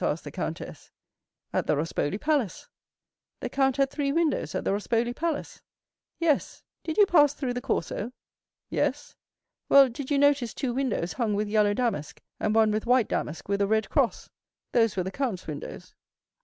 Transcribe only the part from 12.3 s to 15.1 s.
and one with white damask with a red cross? Those were